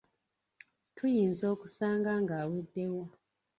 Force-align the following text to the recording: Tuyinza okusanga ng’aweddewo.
Tuyinza 0.95 1.43
okusanga 1.53 2.09
ng’aweddewo. 2.23 3.03